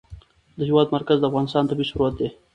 د 0.57 0.59
هېواد 0.69 0.87
مرکز 0.95 1.17
د 1.19 1.25
افغانستان 1.29 1.63
طبعي 1.69 1.85
ثروت 1.91 2.13
دی. 2.19 2.29